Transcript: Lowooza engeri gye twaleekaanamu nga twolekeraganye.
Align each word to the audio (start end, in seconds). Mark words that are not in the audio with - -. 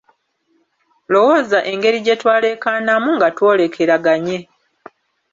Lowooza 1.11 1.59
engeri 1.71 1.99
gye 2.05 2.15
twaleekaanamu 2.21 3.09
nga 3.15 3.27
twolekeraganye. 3.35 4.37